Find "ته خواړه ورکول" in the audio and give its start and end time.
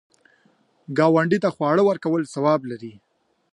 1.43-2.21